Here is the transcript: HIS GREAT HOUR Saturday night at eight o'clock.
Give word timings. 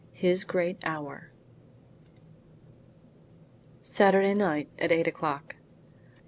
HIS 0.13 0.43
GREAT 0.45 0.79
HOUR 0.83 1.29
Saturday 3.83 4.33
night 4.33 4.67
at 4.79 4.91
eight 4.91 5.05
o'clock. 5.05 5.57